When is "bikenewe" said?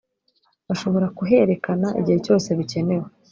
2.57-3.07